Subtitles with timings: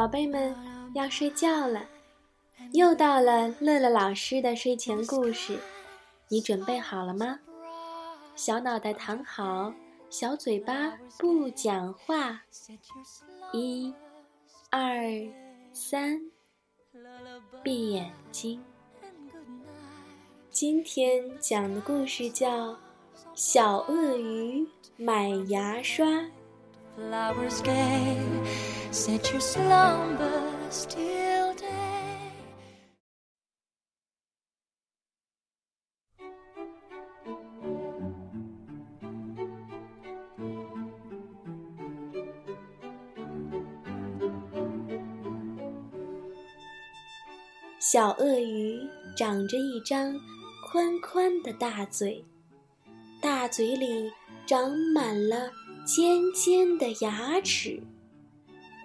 [0.00, 0.56] 宝贝们
[0.94, 1.86] 要睡觉了，
[2.72, 5.58] 又到了乐乐老师的睡前故事，
[6.28, 7.38] 你准备好了吗？
[8.34, 9.74] 小脑袋躺好，
[10.08, 12.40] 小嘴巴不讲话。
[13.52, 13.92] 一、
[14.70, 15.04] 二、
[15.70, 16.18] 三，
[17.62, 18.64] 闭眼睛。
[20.48, 22.68] 今天讲的故事叫
[23.34, 26.06] 《小鳄鱼买牙刷》。
[47.78, 48.78] 小鳄鱼
[49.16, 50.14] 长着一张
[50.66, 52.24] 宽宽的大嘴，
[53.20, 54.12] 大嘴里
[54.46, 55.59] 长满了。
[55.84, 57.80] 尖尖的牙齿，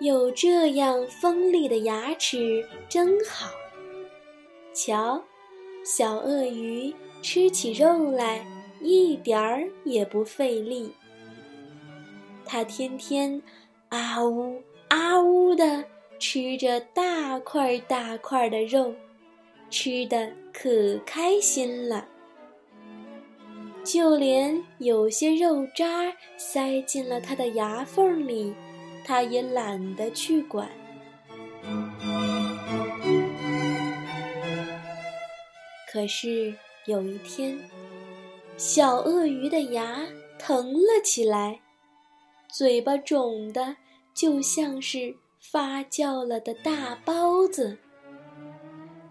[0.00, 3.50] 有这样锋利的牙齿真好。
[4.74, 5.22] 瞧，
[5.84, 8.44] 小鳄鱼吃起肉来
[8.80, 10.92] 一点儿也不费力。
[12.44, 13.40] 它天天
[13.88, 15.84] 啊呜啊呜的
[16.18, 18.94] 吃着大块大块的肉，
[19.70, 22.06] 吃的可开心了。
[23.82, 28.54] 就连有些肉渣塞进了它的牙缝里，
[29.04, 30.68] 它也懒得去管。
[35.90, 36.54] 可是
[36.86, 37.58] 有一天，
[38.56, 40.06] 小鳄鱼的牙
[40.38, 41.60] 疼了起来，
[42.48, 43.76] 嘴巴肿的
[44.14, 47.78] 就像是发酵了的大包子。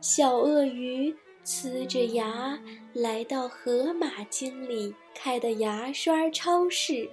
[0.00, 1.16] 小鳄鱼。
[1.48, 2.60] 呲着牙
[2.92, 7.08] 来到河马经理开的牙刷超市，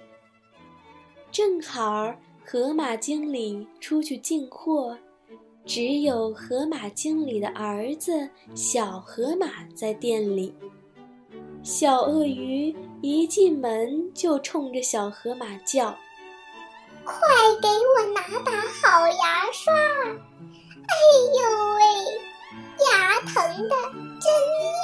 [1.32, 2.14] 正好
[2.44, 4.94] 河马经理出去进货，
[5.64, 10.54] 只有河马经理的儿子小河马在店里。
[11.62, 15.96] 小鳄鱼一进门就冲着小河马叫
[17.04, 17.16] ：“快
[17.62, 19.72] 给我拿把好牙刷！”
[20.04, 20.94] 哎
[21.40, 22.20] 呦喂，
[22.84, 23.76] 牙疼的。
[24.18, 24.32] 真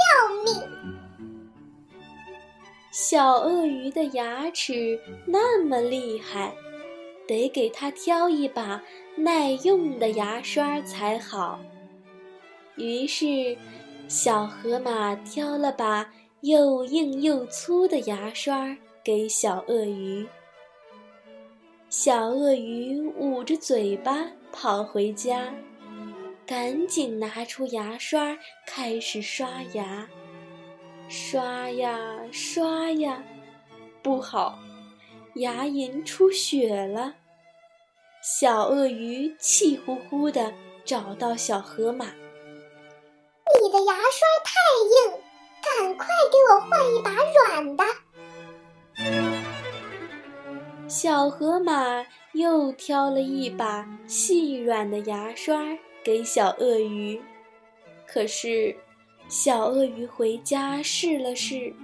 [0.02, 0.68] 要命！
[2.90, 6.54] 小鳄鱼的牙齿那么厉害，
[7.26, 8.82] 得给它挑一把
[9.16, 11.58] 耐用的牙刷才好。
[12.76, 13.56] 于是，
[14.06, 20.26] 小河马挑了把又硬又粗的牙刷给小鳄鱼。
[21.88, 25.52] 小鳄鱼捂着嘴巴跑回家。
[26.52, 28.36] 赶紧拿出牙刷，
[28.66, 30.06] 开始刷牙，
[31.08, 31.98] 刷呀
[32.30, 33.24] 刷呀，
[34.02, 34.58] 不好，
[35.36, 37.14] 牙龈出血了。
[38.22, 40.52] 小鳄鱼气呼呼地
[40.84, 42.04] 找到小河马
[43.58, 44.52] ：“你的牙刷太
[45.08, 45.10] 硬，
[45.62, 47.12] 赶快给我换一把
[47.48, 47.84] 软的。”
[50.86, 55.56] 小河马又挑了一把细软的牙刷。
[56.04, 57.20] 给小鳄鱼，
[58.06, 58.74] 可是
[59.28, 61.74] 小鳄鱼回家试了试，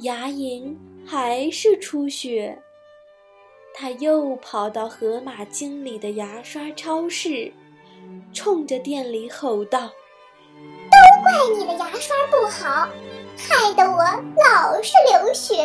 [0.00, 0.76] 牙龈
[1.06, 2.58] 还是出血。
[3.74, 7.52] 他又跑到河马经理的牙刷超市，
[8.32, 9.92] 冲着店里吼道
[10.90, 12.88] ：“都怪你的牙刷不好，
[13.36, 14.02] 害得我
[14.36, 15.64] 老是流血。”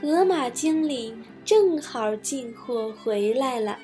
[0.00, 1.14] 河马经理
[1.44, 3.78] 正好进货回来了。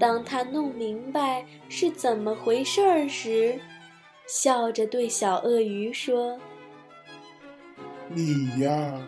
[0.00, 3.60] 当他弄明白是怎么回事儿时，
[4.26, 6.40] 笑着对小鳄鱼说
[8.08, 9.06] ：“你呀，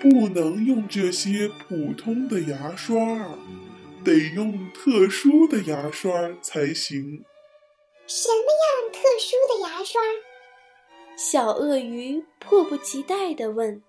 [0.00, 2.96] 不能用这些普通的牙刷，
[4.04, 7.24] 得用特殊的牙刷才行。
[8.06, 10.00] ”“什么样特殊的牙刷？”
[11.18, 13.82] 小鳄鱼迫不及待地问。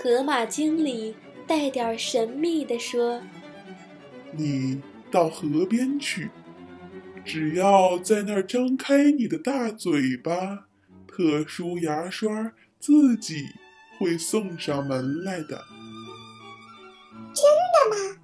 [0.00, 3.20] 河马经理带点神秘地说
[4.30, 4.80] ：“你
[5.10, 6.30] 到河边去，
[7.24, 10.68] 只要在那儿张开你的大嘴巴，
[11.08, 13.46] 特殊牙刷自己
[13.98, 15.64] 会送上门来的。”
[17.34, 17.44] 真
[17.74, 18.20] 的吗？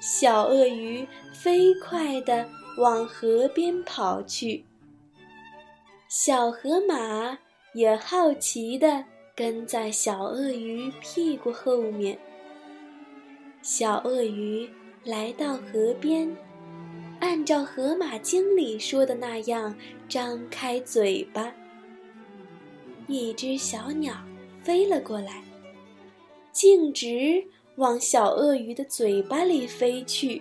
[0.00, 4.64] 小鳄鱼飞快地往河边跑去，
[6.08, 7.38] 小河马
[7.72, 9.04] 也好奇地。
[9.42, 12.16] 跟在小鳄鱼屁股后面，
[13.60, 14.70] 小鳄鱼
[15.02, 16.30] 来到河边，
[17.18, 19.74] 按照河马经理说的那样
[20.08, 21.52] 张开嘴巴。
[23.08, 24.14] 一只小鸟
[24.62, 25.42] 飞了过来，
[26.52, 30.40] 径直往小鳄鱼的嘴巴里飞去。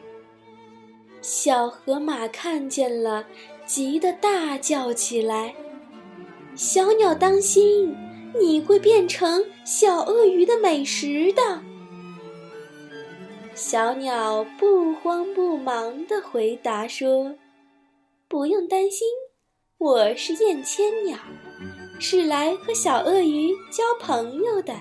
[1.24, 3.26] 小河马看见了，
[3.66, 5.56] 急得大叫起来
[6.54, 7.92] ：“小鸟，当心！
[8.40, 11.62] 你会变成小鳄鱼的美食的！”
[13.54, 17.36] 小鸟不慌不忙地回答说
[18.28, 19.08] ：“不用担心，
[19.78, 21.18] 我是燕千鸟，
[22.00, 24.74] 是来和小鳄鱼交朋友的。”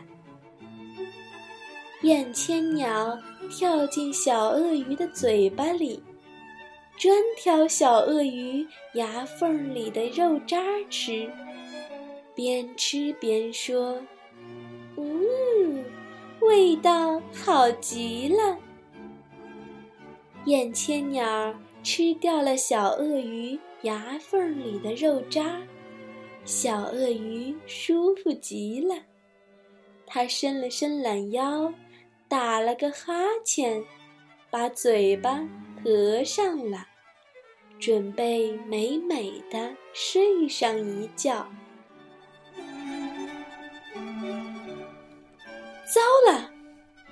[2.02, 3.18] 燕千鸟
[3.50, 6.02] 跳进小鳄鱼的嘴巴里。
[6.96, 10.58] 专挑小鳄鱼牙缝里的肉渣
[10.90, 11.30] 吃，
[12.40, 14.00] 边吃边说
[14.96, 15.84] ：“嗯，
[16.40, 18.56] 味道好极了。”
[20.46, 25.60] 燕千鸟吃掉了小鳄鱼牙缝里的肉渣，
[26.46, 28.94] 小鳄鱼舒服极了，
[30.06, 31.70] 它伸了伸懒腰，
[32.26, 33.12] 打了个哈
[33.44, 33.84] 欠，
[34.48, 35.46] 把嘴巴
[35.84, 36.86] 合上了。
[37.78, 41.46] 准备美美的睡上一觉。
[45.92, 46.00] 糟
[46.32, 46.48] 了，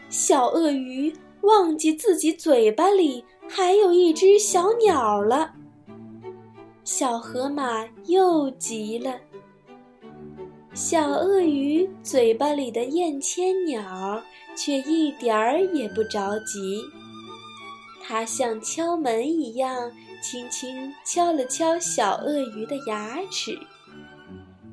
[0.08, 5.52] 小鳄鱼忘记自己嘴巴里还有一只小鸟了。
[6.84, 9.18] 小河马又急了。
[10.74, 14.22] 小鳄鱼嘴巴里的燕千鸟
[14.56, 16.84] 却一点儿也不着急，
[18.00, 19.90] 它像敲门一样。
[20.20, 23.56] 轻轻敲了敲小鳄鱼的牙齿，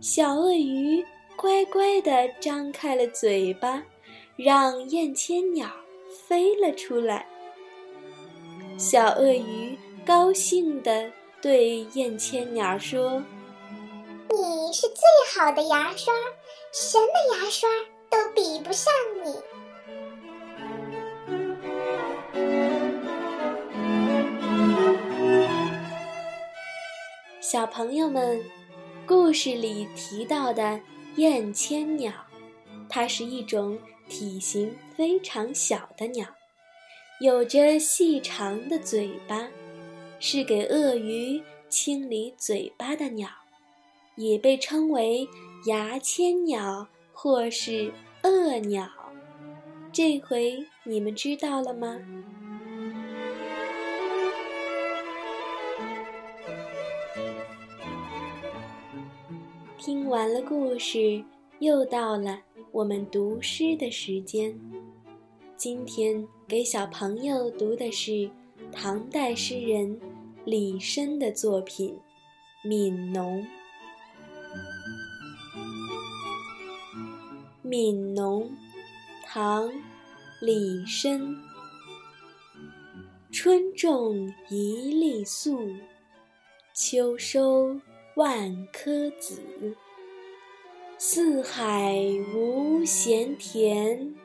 [0.01, 1.05] 小鳄鱼
[1.35, 3.83] 乖乖地张开了嘴巴，
[4.35, 5.69] 让燕千鸟
[6.27, 7.25] 飞了出来。
[8.77, 11.09] 小鳄鱼高兴地
[11.41, 13.23] 对燕千鸟说
[14.29, 14.97] ：“你是最
[15.33, 16.13] 好的牙刷，
[16.73, 17.69] 什么牙刷
[18.09, 18.93] 都比不上
[19.23, 19.33] 你。”
[27.39, 28.43] 小朋友们，
[29.05, 30.81] 故事里提到的
[31.15, 32.11] 燕千鸟，
[32.89, 36.25] 它是一种体型非常小的鸟，
[37.19, 39.47] 有着细长的嘴巴，
[40.19, 43.27] 是给鳄鱼清理嘴巴的鸟，
[44.15, 45.27] 也被称为
[45.65, 47.91] 牙签鸟或是
[48.23, 48.89] 鳄鸟。
[49.91, 51.99] 这回你们知道了吗？
[59.77, 61.23] 听完了故事，
[61.65, 62.39] 又到了
[62.71, 64.55] 我们读诗的时间。
[65.57, 68.29] 今天给小朋友读的是
[68.71, 69.99] 唐代诗人
[70.45, 71.97] 李绅的作品
[72.67, 73.41] 《悯农》。
[77.67, 78.43] 《悯农》，
[79.25, 79.67] 唐·
[80.41, 81.35] 李绅。
[83.31, 85.59] 春种一粒粟，
[86.75, 87.75] 秋收。
[88.15, 89.41] 万颗子，
[90.97, 91.93] 四海
[92.33, 94.15] 无闲田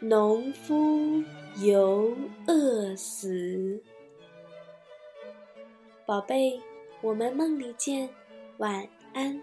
[0.00, 1.22] 农夫
[1.62, 2.14] 犹
[2.46, 3.82] 饿死。
[6.04, 6.60] 宝贝
[7.00, 8.06] 我们梦里见
[8.58, 9.42] 晚安。